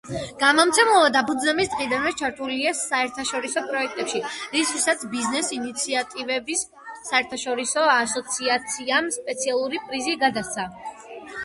გამომცემლობა 0.41 1.09
დაფუძნების 1.15 1.69
დღიდანვე 1.73 2.13
ჩართულია 2.21 2.71
საერთაშორისო 2.79 3.63
პროექტებში, 3.67 4.23
რისთვისაც 4.57 5.05
ბიზნეს 5.13 5.53
ინიციატივების 5.59 6.65
საერთაშორისო 7.11 7.87
ასოციაციამ 7.99 9.15
სპეციალური 9.21 9.87
პრიზი 9.87 10.21
გადასცა. 10.27 10.69